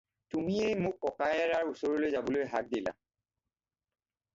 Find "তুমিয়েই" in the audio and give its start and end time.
0.35-0.77